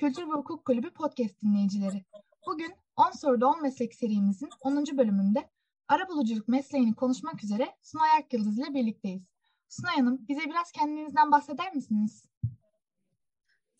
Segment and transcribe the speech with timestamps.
[0.00, 2.04] Kültür ve Hukuk Kulübü podcast dinleyicileri.
[2.46, 4.84] Bugün 10 soruda 10 meslek serimizin 10.
[4.98, 5.50] bölümünde
[5.88, 9.22] arabuluculuk mesleğini konuşmak üzere Sunay Akyıldız ile birlikteyiz.
[9.68, 12.24] Sunay Hanım bize biraz kendinizden bahseder misiniz?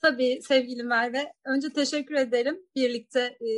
[0.03, 1.33] Tabii sevgili Merve.
[1.45, 3.51] Önce teşekkür ederim birlikte e,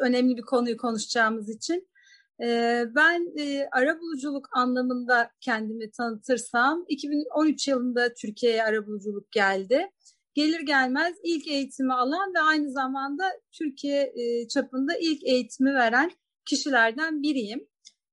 [0.00, 1.88] önemli bir konuyu konuşacağımız için.
[2.42, 9.90] E, ben e, arabuluculuk anlamında kendimi tanıtırsam 2013 yılında Türkiye'ye arabuluculuk geldi
[10.36, 16.10] gelir gelmez ilk eğitimi alan ve aynı zamanda Türkiye e, çapında ilk eğitimi veren
[16.48, 17.68] kişilerden biriyim.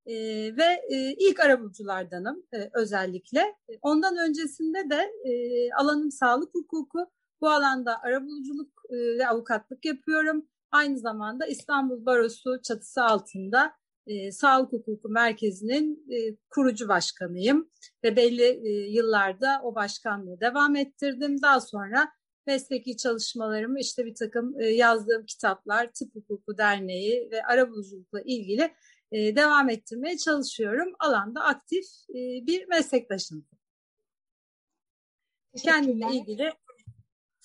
[0.05, 0.13] E,
[0.57, 3.39] ve e, ilk arabuluculardanım e, özellikle.
[3.39, 5.31] E, ondan öncesinde de e,
[5.73, 7.11] alanım sağlık hukuku.
[7.43, 10.47] Bu alanda arabuluculuk e, ve avukatlık yapıyorum.
[10.71, 13.73] Aynı zamanda İstanbul Barosu çatısı altında
[14.07, 17.69] e, Sağlık Hukuku Merkezi'nin e, kurucu başkanıyım
[18.03, 21.41] ve belli e, yıllarda o başkanlığı devam ettirdim.
[21.41, 22.11] Daha sonra
[22.47, 28.73] mesleki çalışmalarımı işte bir takım e, yazdığım kitaplar, Tıp Hukuku Derneği ve arabuluculukla ilgili
[29.11, 30.93] e, devam ettirmeye çalışıyorum.
[30.99, 33.45] Alanda aktif e, bir meslektaşım.
[35.57, 36.53] Kendimle ilgili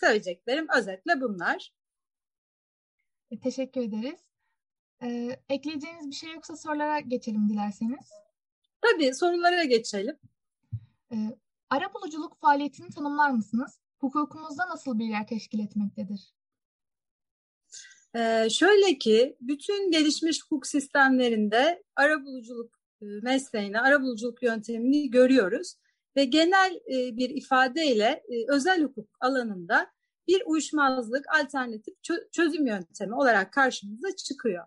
[0.01, 1.73] söyleyeceklerim özetle bunlar.
[3.31, 4.21] E, teşekkür ederiz.
[5.03, 8.11] Ee, ekleyeceğiniz bir şey yoksa sorulara geçelim dilerseniz.
[8.81, 10.17] Tabii sorulara geçelim.
[11.13, 11.17] Ee,
[11.71, 13.79] ara buluculuk faaliyetini tanımlar mısınız?
[13.99, 16.35] Hukukumuzda nasıl bir yer teşkil etmektedir?
[18.17, 25.75] Ee, şöyle ki bütün gelişmiş hukuk sistemlerinde arabuluculuk e, mesleğini, arabuluculuk yöntemini görüyoruz
[26.19, 29.91] ve genel e, bir ifadeyle e, özel hukuk alanında
[30.29, 31.95] bir uyuşmazlık alternatif
[32.33, 34.65] çözüm yöntemi olarak karşımıza çıkıyor.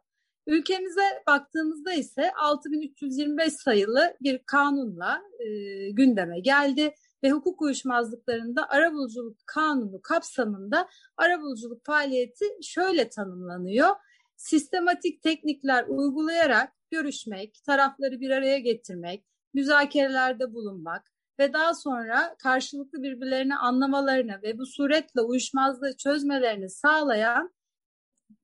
[0.47, 5.45] Ülkemize baktığımızda ise 6325 sayılı bir kanunla e,
[5.89, 13.89] gündeme geldi ve hukuk uyuşmazlıklarında arabuluculuk kanunu kapsamında arabuluculuk faaliyeti şöyle tanımlanıyor.
[14.37, 23.55] Sistematik teknikler uygulayarak görüşmek, tarafları bir araya getirmek, müzakerelerde bulunmak ve daha sonra karşılıklı birbirlerini
[23.55, 27.53] anlamalarını ve bu suretle uyuşmazlığı çözmelerini sağlayan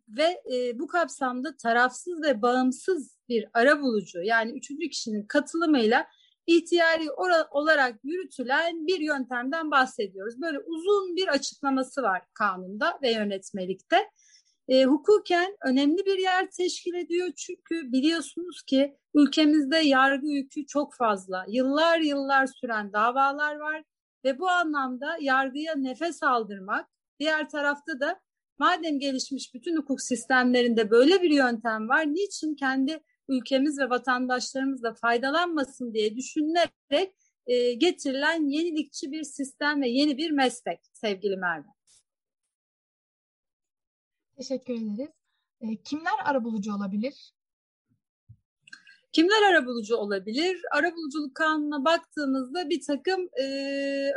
[0.08, 6.08] ve e, bu kapsamda tarafsız ve bağımsız bir ara bulucu yani üçüncü kişinin katılımıyla
[6.48, 7.12] ihtiyari
[7.52, 10.42] olarak yürütülen bir yöntemden bahsediyoruz.
[10.42, 13.98] Böyle uzun bir açıklaması var kanunda ve yönetmelikte.
[14.68, 21.46] E, hukuken önemli bir yer teşkil ediyor çünkü biliyorsunuz ki ülkemizde yargı yükü çok fazla.
[21.48, 23.84] Yıllar yıllar süren davalar var
[24.26, 26.90] ve bu anlamda yargıya nefes aldırmak,
[27.20, 28.20] diğer tarafta da
[28.60, 34.94] madem gelişmiş bütün hukuk sistemlerinde böyle bir yöntem var, niçin kendi ülkemiz ve vatandaşlarımız da
[34.94, 37.16] faydalanmasın diye düşünülerek
[37.48, 41.68] e, getirilen yenilikçi bir sistem ve yeni bir meslek sevgili Merve.
[44.38, 45.10] Teşekkür ederiz.
[45.62, 47.34] E, kimler arabulucu olabilir?
[49.12, 50.62] Kimler arabulucu olabilir?
[50.72, 53.46] Arabuluculuk kanununa baktığımızda bir takım e,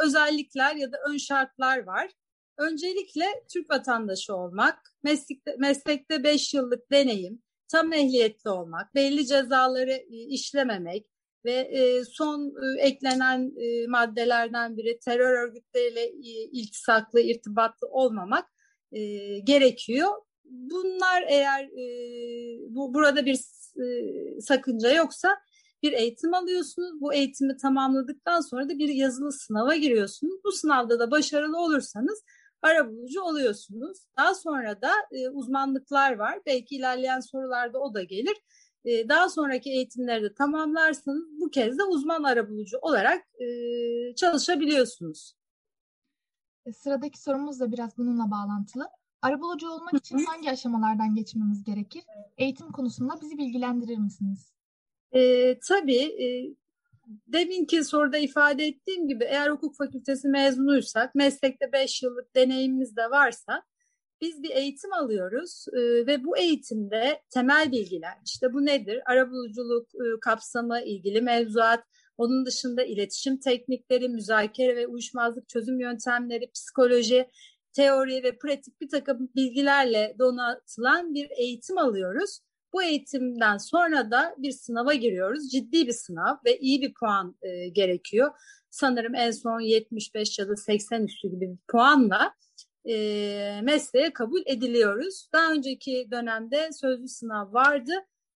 [0.05, 2.11] özellikler ya da ön şartlar var.
[2.59, 10.17] Öncelikle Türk vatandaşı olmak, meslekte, meslekte 5 yıllık deneyim, tam ehliyetli olmak, belli cezaları e,
[10.27, 11.07] işlememek
[11.45, 13.53] ve e, son e, eklenen
[13.89, 16.11] maddelerden biri terör örgütleriyle
[16.53, 18.60] iltisaklı, irtibatlı olmamak
[19.45, 20.09] gerekiyor.
[20.45, 21.71] Bunlar eğer
[22.69, 23.39] bu burada bir
[24.41, 25.37] sakınca yoksa
[25.83, 27.01] bir eğitim alıyorsunuz.
[27.01, 30.35] Bu eğitimi tamamladıktan sonra da bir yazılı sınava giriyorsunuz.
[30.45, 32.23] Bu sınavda da başarılı olursanız
[32.63, 33.99] arabulucu oluyorsunuz.
[34.19, 36.39] Daha sonra da e, uzmanlıklar var.
[36.47, 38.37] Belki ilerleyen sorularda o da gelir.
[38.85, 43.47] E, daha sonraki eğitimleri de tamamlarsanız bu kez de uzman arabulucu olarak e,
[44.15, 45.35] çalışabiliyorsunuz.
[46.67, 48.89] E, sıradaki sorumuz da biraz bununla bağlantılı.
[49.23, 52.03] Arabulucu olmak için hangi aşamalardan geçmemiz gerekir?
[52.39, 54.53] Eğitim konusunda bizi bilgilendirir misiniz?
[55.13, 56.25] E, tabii.
[56.25, 56.55] E,
[57.27, 63.63] deminki soruda ifade ettiğim gibi eğer hukuk fakültesi mezunuysak, meslekte 5 yıllık deneyimimiz de varsa
[64.21, 69.03] biz bir eğitim alıyoruz e, ve bu eğitimde temel bilgiler, işte bu nedir?
[69.07, 71.85] Arabuluculuk e, kapsamı, ilgili mevzuat,
[72.21, 77.29] onun dışında iletişim teknikleri, müzakere ve uyuşmazlık çözüm yöntemleri, psikoloji,
[77.73, 82.41] teori ve pratik bir takım bilgilerle donatılan bir eğitim alıyoruz.
[82.73, 85.51] Bu eğitimden sonra da bir sınava giriyoruz.
[85.51, 88.31] Ciddi bir sınav ve iyi bir puan e, gerekiyor.
[88.71, 92.35] Sanırım en son 75 ya da 80 üstü gibi bir puanla
[92.89, 95.29] e, mesleğe kabul ediliyoruz.
[95.33, 97.93] Daha önceki dönemde sözlü sınav vardı.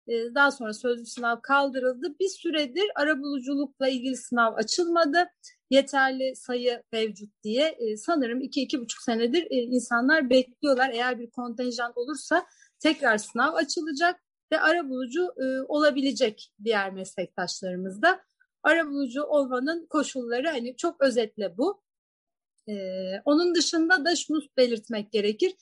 [0.07, 2.19] E, daha sonra sözlü sınav kaldırıldı.
[2.19, 5.29] Bir süredir arabuluculukla ilgili sınav açılmadı.
[5.69, 10.89] Yeterli sayı mevcut diye e, sanırım iki iki buçuk senedir e, insanlar bekliyorlar.
[10.89, 12.45] Eğer bir kontenjan olursa
[12.79, 14.19] tekrar sınav açılacak
[14.51, 18.21] ve arabulucu e, olabilecek diğer meslektaşlarımız da.
[18.63, 21.83] Arabulucu olmanın koşulları hani çok özetle bu.
[22.69, 25.53] Ee, onun dışında da şunu belirtmek gerekir.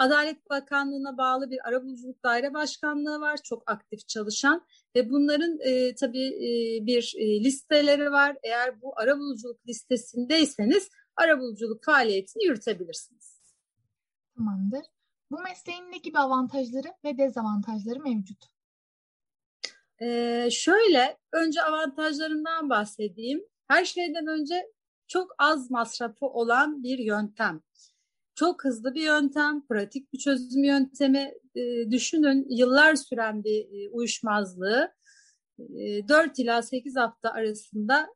[0.00, 3.38] Adalet Bakanlığı'na bağlı bir arabuluculuk daire başkanlığı var.
[3.44, 4.66] Çok aktif çalışan
[4.96, 8.36] ve bunların e, tabii e, bir e, listeleri var.
[8.42, 13.40] Eğer bu arabuluculuk listesindeyseniz arabuluculuk faaliyetini yürütebilirsiniz.
[14.36, 14.82] Tamamdır.
[15.30, 18.44] Bu mesleğin ne gibi avantajları ve dezavantajları mevcut?
[20.02, 23.44] Ee, şöyle, önce avantajlarından bahsedeyim.
[23.68, 24.72] Her şeyden önce
[25.08, 27.62] çok az masrafı olan bir yöntem.
[28.40, 31.34] Çok hızlı bir yöntem, pratik bir çözüm yöntemi.
[31.54, 34.92] E, düşünün yıllar süren bir e, uyuşmazlığı
[35.58, 38.08] e, 4 ila 8 hafta arasında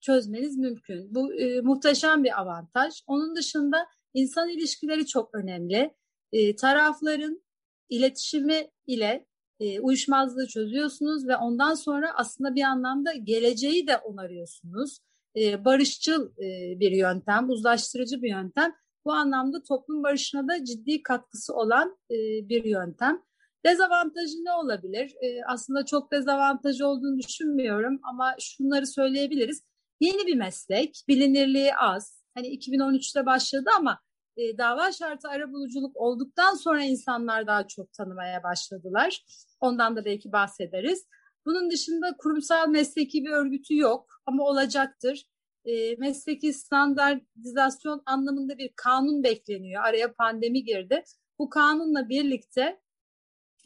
[0.00, 1.14] çözmeniz mümkün.
[1.14, 3.02] Bu e, muhteşem bir avantaj.
[3.06, 5.94] Onun dışında insan ilişkileri çok önemli.
[6.32, 7.42] E, tarafların
[7.88, 9.26] iletişimi ile
[9.60, 14.98] e, uyuşmazlığı çözüyorsunuz ve ondan sonra aslında bir anlamda geleceği de onarıyorsunuz
[15.36, 18.74] e, barışçıl e, bir yöntem, uzlaştırıcı bir yöntem.
[19.04, 22.16] Bu anlamda toplum barışına da ciddi katkısı olan e,
[22.48, 23.22] bir yöntem.
[23.66, 25.14] Dezavantajı ne olabilir?
[25.22, 29.62] E, aslında çok dezavantajı olduğunu düşünmüyorum ama şunları söyleyebiliriz.
[30.00, 32.24] Yeni bir meslek, bilinirliği az.
[32.34, 34.00] Hani 2013'te başladı ama
[34.36, 39.24] e, dava şartı arabuluculuk olduktan sonra insanlar daha çok tanımaya başladılar.
[39.60, 41.06] Ondan da belki bahsederiz.
[41.46, 45.26] Bunun dışında kurumsal mesleki bir örgütü yok ama olacaktır.
[45.64, 49.82] E, mesleki standartizasyon anlamında bir kanun bekleniyor.
[49.84, 51.04] Araya pandemi girdi.
[51.38, 52.80] Bu kanunla birlikte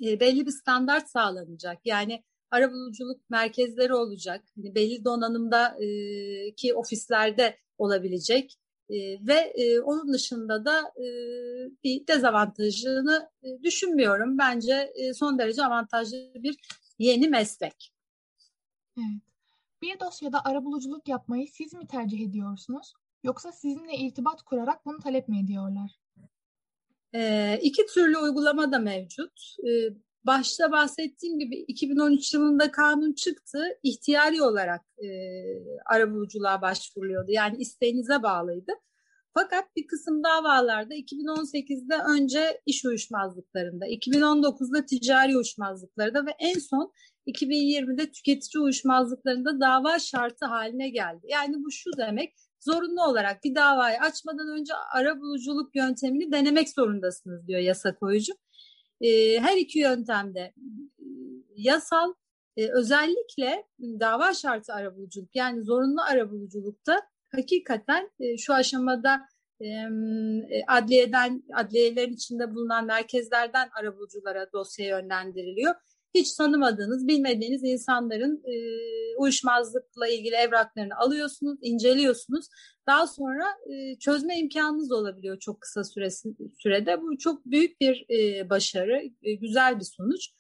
[0.05, 1.79] e, belli bir standart sağlanacak.
[1.85, 4.45] Yani arabuluculuk merkezleri olacak.
[4.57, 5.87] Yani belli donanımda e,
[6.55, 8.59] ki ofislerde olabilecek.
[8.89, 8.97] E,
[9.27, 11.07] ve e, onun dışında da e,
[11.85, 14.39] bir dezavantajını e, düşünmüyorum.
[14.39, 16.57] Bence e, son derece avantajlı bir
[16.99, 17.93] yeni meslek.
[18.99, 19.34] Evet.
[19.85, 22.93] Bir dosyada arabuluculuk yapmayı siz mi tercih ediyorsunuz
[23.25, 25.91] yoksa sizinle irtibat kurarak bunu talep mi ediyorlar?
[27.15, 29.57] Ee, iki türlü uygulama da mevcut.
[29.69, 29.95] Ee,
[30.25, 33.79] başta bahsettiğim gibi 2013 yılında kanun çıktı.
[33.83, 35.09] İhtiyari olarak e,
[35.87, 37.31] arabuluculuğa başvuruluyordu.
[37.31, 38.73] Yani isteğinize bağlıydı.
[39.35, 46.93] Fakat bir kısım davalarda 2018'de önce iş uyuşmazlıklarında, 2019'da ticari uyuşmazlıklarında ve en son
[47.27, 51.27] 2020'de tüketici uyuşmazlıklarında dava şartı haline geldi.
[51.29, 57.49] Yani bu şu demek, zorunlu olarak bir davayı açmadan önce ara buluculuk yöntemini denemek zorundasınız
[57.49, 58.33] diyor yasa koyucu.
[59.01, 60.55] Ee, her iki yöntemde e,
[61.57, 62.15] yasal
[62.57, 67.01] e, özellikle dava şartı arabuluculuk yani zorunlu arabuluculukta
[67.35, 69.21] hakikaten e, şu aşamada
[69.61, 69.67] e,
[70.69, 75.75] adliyeden, adliyelerin içinde bulunan merkezlerden arabuluculara dosya yönlendiriliyor.
[76.15, 78.55] Hiç tanımadığınız, bilmediğiniz insanların e,
[79.19, 82.47] uyuşmazlıkla ilgili evraklarını alıyorsunuz, inceliyorsunuz.
[82.87, 83.45] Daha sonra
[84.01, 86.29] çözme imkanınız olabiliyor çok kısa süresi,
[86.59, 87.03] sürede.
[87.03, 88.07] Bu çok büyük bir
[88.51, 89.03] başarı,
[89.41, 90.31] güzel bir sonuç.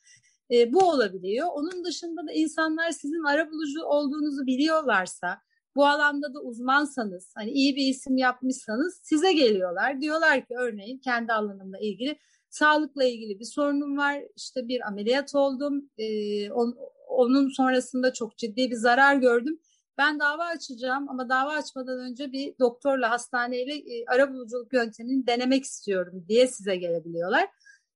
[0.72, 1.48] Bu olabiliyor.
[1.52, 5.38] Onun dışında da insanlar sizin arabulucu olduğunuzu biliyorlarsa,
[5.76, 10.00] bu alanda da uzmansanız, hani iyi bir isim yapmışsanız size geliyorlar.
[10.00, 12.18] Diyorlar ki örneğin kendi alanımla ilgili
[12.50, 14.22] sağlıkla ilgili bir sorunum var.
[14.36, 15.90] İşte bir ameliyat oldum.
[15.98, 16.76] Ee, on,
[17.08, 19.58] onun sonrasında çok ciddi bir zarar gördüm.
[19.98, 26.24] Ben dava açacağım ama dava açmadan önce bir doktorla, hastaneyle e, arabuluculuk yöntemini denemek istiyorum
[26.28, 27.48] diye size gelebiliyorlar.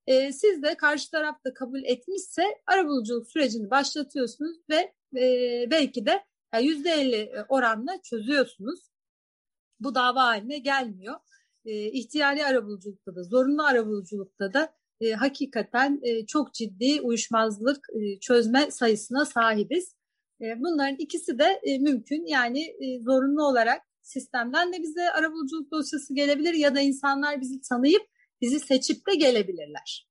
[0.07, 6.28] E, siz de karşı taraf da kabul etmişse arabuluculuk sürecini başlatıyorsunuz ve e, belki de
[6.61, 8.81] yüzde elli e, oranla çözüyorsunuz.
[9.81, 11.15] Bu dava haline gelmiyor.
[11.65, 18.71] E, ihtiyari arabuluculukta da, zorunlu arabuluculukta da e, hakikaten e, çok ciddi uyuşmazlık e, çözme
[18.71, 19.95] sayısına sahibiz.
[20.41, 22.27] E, bunların ikisi de e, mümkün.
[22.27, 28.03] Yani e, zorunlu olarak sistemden de bize arabuluculuk dosyası gelebilir ya da insanlar bizi tanıyıp
[28.41, 30.09] bizi seçip de gelebilirler.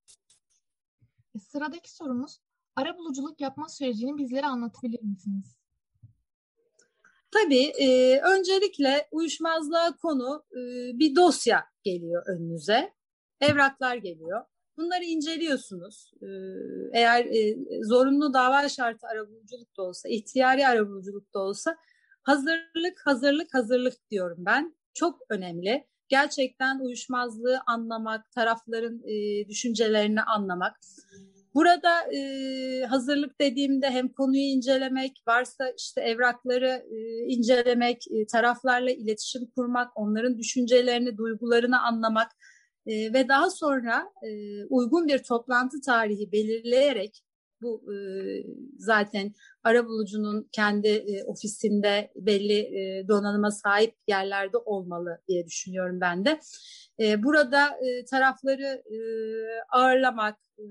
[1.36, 2.39] E, sıradaki sorumuz,
[2.75, 5.57] arabuluculuk yapma sürecini bizlere anlatabilir misiniz?
[7.32, 10.60] Tabii e, öncelikle uyuşmazlığa konu e,
[11.00, 12.94] bir dosya geliyor önünüze.
[13.42, 14.42] Evraklar geliyor.
[14.78, 16.12] Bunları inceliyorsunuz.
[16.22, 16.28] E,
[16.94, 21.78] eğer e, zorunlu dava şartı arabuluculuk da olsa, ihtiyari arabuluculuk da olsa
[22.24, 24.76] hazırlık, hazırlık, hazırlık diyorum ben.
[24.94, 25.88] Çok önemli.
[26.10, 30.80] gerçekten uyuşmazlığı anlamak, tarafların e, düşüncelerini anlamak.
[31.58, 36.98] Burada e, hazırlık dediğimde hem konuyu incelemek, varsa işte evrakları e,
[37.28, 42.32] incelemek, e, taraflarla iletişim kurmak, onların düşüncelerini, duygularını anlamak
[42.86, 47.24] e, ve daha sonra e, uygun bir toplantı tarihi belirleyerek
[47.62, 47.98] bu e,
[48.78, 49.34] zaten
[49.64, 56.40] arabulucunun kendi e, ofisinde belli e, donanıma sahip yerlerde olmalı diye düşünüyorum ben de.
[57.00, 58.98] E, burada e, tarafları e,
[59.70, 60.66] ağırlamak, e,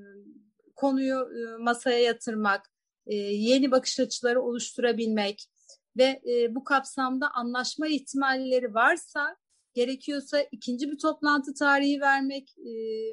[0.77, 2.71] konuyu e, masaya yatırmak,
[3.07, 5.49] e, yeni bakış açıları oluşturabilmek
[5.97, 9.37] ve e, bu kapsamda anlaşma ihtimalleri varsa
[9.75, 12.55] gerekiyorsa ikinci bir toplantı tarihi vermek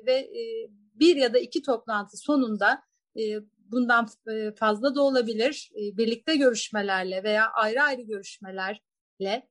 [0.06, 0.30] ve
[0.94, 2.84] bir ya da iki toplantı sonunda
[3.58, 4.08] bundan
[4.56, 9.48] fazla da olabilir birlikte görüşmelerle veya ayrı ayrı görüşmelerle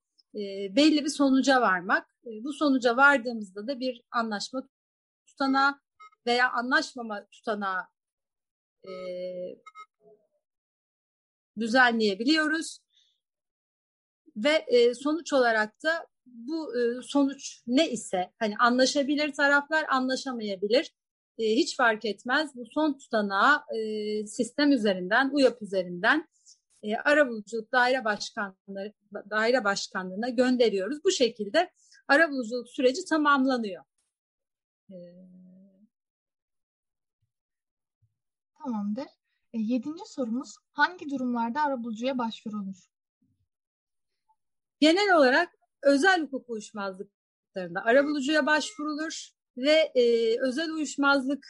[0.76, 2.16] belli bir sonuca varmak.
[2.24, 4.68] Bu sonuca vardığımızda da bir anlaşma
[5.26, 5.74] tutanağı
[6.26, 7.91] veya anlaşmama tutanağı
[8.84, 8.92] e,
[11.58, 12.78] düzenleyebiliyoruz.
[14.36, 20.92] Ve e, sonuç olarak da bu e, sonuç ne ise hani anlaşabilir taraflar anlaşamayabilir.
[21.38, 22.50] E, hiç fark etmez.
[22.54, 26.28] Bu son tutanağı e, sistem üzerinden, UYAP üzerinden
[26.82, 28.92] e, arabuluculuk daire başkanları
[29.30, 31.04] daire başkanlığına gönderiyoruz.
[31.04, 31.70] Bu şekilde
[32.08, 33.84] arabuluculuk süreci tamamlanıyor.
[34.90, 34.96] E,
[38.64, 39.06] Tamamdır.
[39.52, 42.76] E, yedinci sorumuz hangi durumlarda arabulucuya başvurulur?
[44.80, 45.48] Genel olarak
[45.82, 51.46] özel hukuk uyuşmazlıklarında arabulucuya başvurulur ve e, özel uyuşmazlık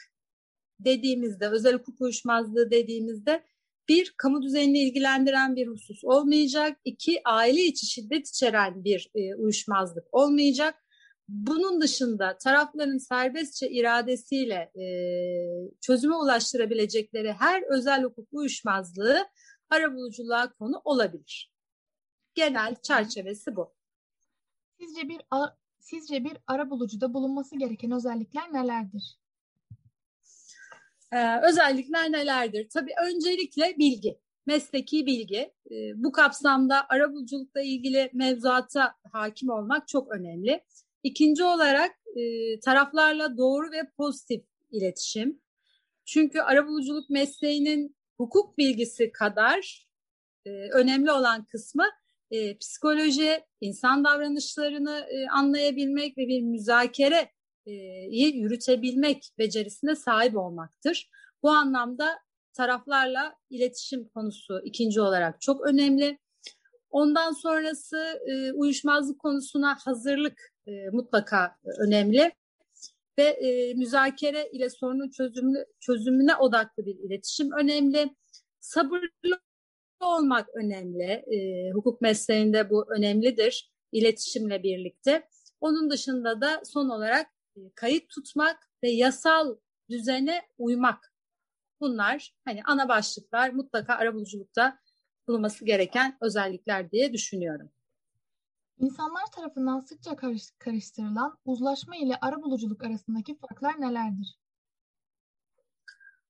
[0.79, 3.45] dediğimizde, özel hukuk uyuşmazlığı dediğimizde
[3.89, 6.79] bir, kamu düzenini ilgilendiren bir husus olmayacak.
[6.85, 10.82] iki aile içi şiddet içeren bir e, uyuşmazlık olmayacak.
[11.27, 14.85] Bunun dışında tarafların serbestçe iradesiyle e,
[15.81, 19.27] çözüme ulaştırabilecekleri her özel hukuk uyuşmazlığı
[19.69, 21.53] arabuluculuğa konu olabilir.
[22.33, 23.73] Genel çerçevesi bu.
[24.79, 25.21] Sizce bir
[25.79, 29.19] sizce bir arabulucuda bulunması gereken özellikler nelerdir?
[31.11, 32.69] Ee, özellikler nelerdir?
[32.69, 35.53] Tabii öncelikle bilgi, mesleki bilgi.
[35.71, 40.63] Ee, bu kapsamda arabuluculukla ilgili mevzuata hakim olmak çok önemli.
[41.03, 45.41] İkinci olarak e, taraflarla doğru ve pozitif iletişim.
[46.05, 49.87] Çünkü arabuluculuk mesleğinin hukuk bilgisi kadar
[50.45, 51.85] e, önemli olan kısmı
[52.31, 57.31] e, psikoloji, insan davranışlarını e, anlayabilmek ve bir müzakere
[57.65, 57.71] e,
[58.15, 61.09] yürütebilmek becerisine sahip olmaktır.
[61.43, 62.19] Bu anlamda
[62.53, 66.19] taraflarla iletişim konusu ikinci olarak çok önemli.
[66.93, 72.31] Ondan sonrası e, uyuşmazlık konusuna hazırlık e, mutlaka önemli
[73.17, 78.15] ve e, müzakere ile sorunun çözümü, çözümüne odaklı bir iletişim önemli.
[78.59, 79.39] Sabırlı
[79.99, 81.03] olmak önemli.
[81.03, 85.27] E, hukuk mesleğinde bu önemlidir iletişimle birlikte.
[85.61, 89.55] Onun dışında da son olarak e, kayıt tutmak ve yasal
[89.89, 91.13] düzene uymak.
[91.81, 94.79] Bunlar hani ana başlıklar mutlaka arabuluculukta
[95.27, 97.69] bulunması gereken özellikler diye düşünüyorum.
[98.79, 100.15] İnsanlar tarafından sıkça
[100.59, 104.39] karıştırılan uzlaşma ile arabuluculuk arasındaki farklar nelerdir?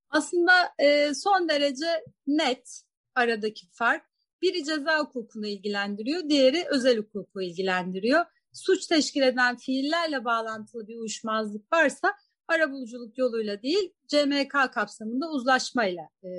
[0.09, 2.83] Aslında e, son derece net
[3.15, 4.05] aradaki fark.
[4.41, 8.25] Biri ceza hukukunu ilgilendiriyor, diğeri özel hukuku ilgilendiriyor.
[8.53, 12.13] Suç teşkil eden fiillerle bağlantılı bir uyuşmazlık varsa
[12.47, 16.29] arabuluculuk yoluyla değil, CMK kapsamında uzlaşmayla, e,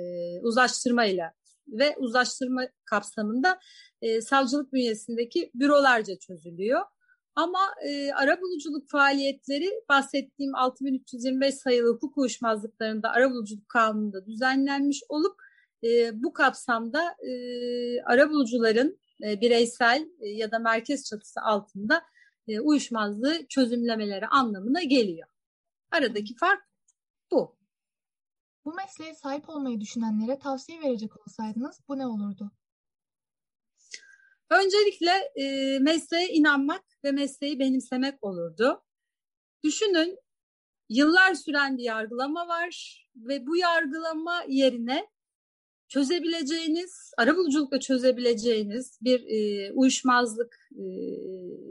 [0.41, 1.33] uzlaştırmayla
[1.67, 3.59] ve uzlaştırma kapsamında
[4.01, 6.81] e, savcılık bünyesindeki bürolarca çözülüyor.
[7.35, 15.35] Ama e, arabuluculuk faaliyetleri bahsettiğim 6325 sayılı hukuk uyuşmazlıklarında arabuluculuk kanununda düzenlenmiş olup
[15.83, 17.31] e, bu kapsamda e,
[18.01, 22.03] arabulucuların e, bireysel e, ya da merkez çatısı altında
[22.47, 25.27] e, uyuşmazlığı çözümlemeleri anlamına geliyor.
[25.91, 26.61] Aradaki fark
[27.31, 27.55] bu.
[28.65, 32.51] Bu mesleğe sahip olmayı düşünenlere tavsiye verecek olsaydınız bu ne olurdu?
[34.49, 38.83] Öncelikle e, mesleğe inanmak ve mesleği benimsemek olurdu.
[39.63, 40.19] Düşünün
[40.89, 45.07] yıllar süren bir yargılama var ve bu yargılama yerine
[45.87, 50.85] çözebileceğiniz, arabuluculukla çözebileceğiniz bir e, uyuşmazlık e,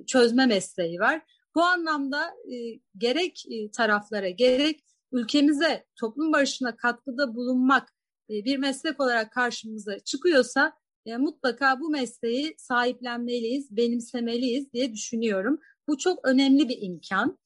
[0.06, 1.22] çözme mesleği var.
[1.54, 7.88] Bu anlamda e, gerek e, taraflara gerek ülkemize toplum barışına katkıda bulunmak
[8.30, 10.72] e, bir meslek olarak karşımıza çıkıyorsa
[11.06, 15.60] e, mutlaka bu mesleği sahiplenmeliyiz, benimsemeliyiz diye düşünüyorum.
[15.88, 17.38] Bu çok önemli bir imkan.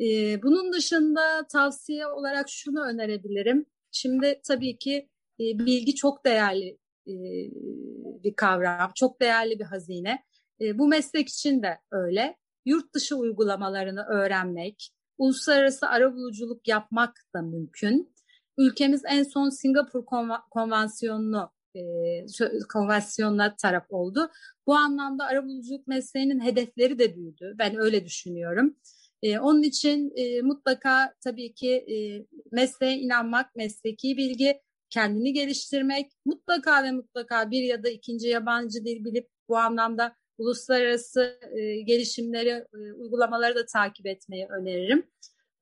[0.00, 3.66] E, bunun dışında tavsiye olarak şunu önerebilirim.
[3.90, 5.08] Şimdi tabii ki
[5.40, 7.14] e, bilgi çok değerli e,
[8.24, 10.24] bir kavram, çok değerli bir hazine.
[10.60, 12.36] E, bu meslek için de öyle.
[12.64, 18.14] Yurt dışı uygulamalarını öğrenmek, uluslararası arabuluculuk yapmak da mümkün.
[18.58, 20.04] Ülkemiz en son Singapur
[20.50, 21.82] Konvansiyonu'nu e,
[22.72, 24.30] konvansiyonuna taraf oldu.
[24.66, 27.54] Bu anlamda arabuluculuk mesleğinin hedefleri de büyüdü.
[27.58, 28.76] Ben öyle düşünüyorum.
[29.22, 31.96] E, onun için e, mutlaka tabii ki e,
[32.52, 39.04] mesleğe inanmak, mesleki bilgi, kendini geliştirmek, mutlaka ve mutlaka bir ya da ikinci yabancı dil
[39.04, 45.06] bilip bu anlamda uluslararası e, gelişimleri, e, uygulamaları da takip etmeyi öneririm.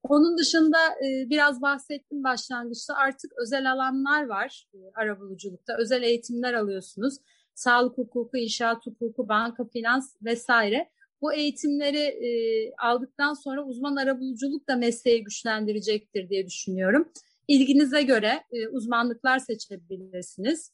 [0.03, 5.77] Onun dışında e, biraz bahsettim başlangıçta artık özel alanlar var e, arabuluculukta.
[5.77, 7.17] Özel eğitimler alıyorsunuz.
[7.55, 10.89] Sağlık hukuku, inşaat hukuku, banka, finans vesaire.
[11.21, 12.29] Bu eğitimleri e,
[12.75, 17.11] aldıktan sonra uzman arabuluculuk da mesleği güçlendirecektir diye düşünüyorum.
[17.47, 20.71] İlginize göre e, uzmanlıklar seçebilirsiniz.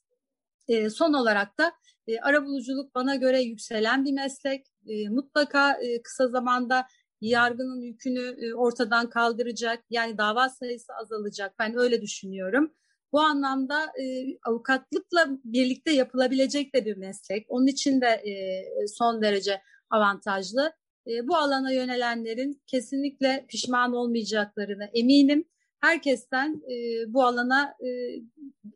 [0.68, 1.72] E, son olarak da
[2.08, 4.66] e, arabuluculuk bana göre yükselen bir meslek.
[4.88, 6.88] E, mutlaka e, kısa zamanda
[7.22, 9.84] yargının yükünü e, ortadan kaldıracak.
[9.90, 11.56] Yani dava sayısı azalacak.
[11.60, 12.74] Ben öyle düşünüyorum.
[13.12, 17.46] Bu anlamda e, avukatlıkla birlikte yapılabilecek de bir meslek.
[17.50, 20.74] Onun için de e, son derece avantajlı.
[21.08, 25.46] E, bu alana yönelenlerin kesinlikle pişman olmayacaklarına eminim.
[25.80, 27.88] Herkesten e, bu alana e,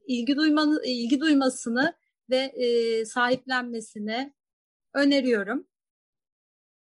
[0.07, 1.93] ilgi duymanı, ilgi duymasını
[2.31, 4.33] ve e, sahiplenmesini
[4.93, 5.67] öneriyorum.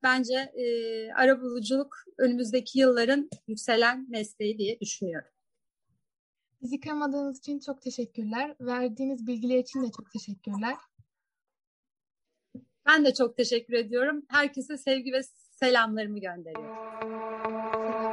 [0.03, 0.65] Bence e,
[1.13, 5.29] arabuluculuk önümüzdeki yılların yükselen mesleği diye düşünüyorum.
[6.63, 8.57] Bizi kırmadığınız için çok teşekkürler.
[8.61, 10.77] Verdiğiniz bilgiler için de çok teşekkürler.
[12.87, 14.23] Ben de çok teşekkür ediyorum.
[14.29, 15.23] Herkese sevgi ve
[15.53, 18.12] selamlarımı gönderiyorum.